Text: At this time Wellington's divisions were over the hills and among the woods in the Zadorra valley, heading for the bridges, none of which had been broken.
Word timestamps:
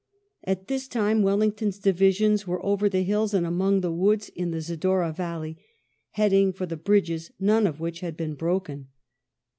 At 0.43 0.67
this 0.67 0.87
time 0.87 1.21
Wellington's 1.21 1.77
divisions 1.77 2.47
were 2.47 2.65
over 2.65 2.89
the 2.89 3.03
hills 3.03 3.35
and 3.35 3.45
among 3.45 3.81
the 3.81 3.91
woods 3.91 4.29
in 4.29 4.49
the 4.49 4.59
Zadorra 4.59 5.13
valley, 5.13 5.57
heading 6.13 6.53
for 6.53 6.65
the 6.65 6.75
bridges, 6.75 7.29
none 7.39 7.67
of 7.67 7.79
which 7.79 7.99
had 7.99 8.17
been 8.17 8.33
broken. 8.33 8.87